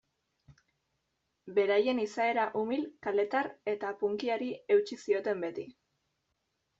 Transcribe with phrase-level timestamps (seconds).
[1.57, 5.67] Beraien izaera umil, kaletar eta punkyari eutsi zioten beti.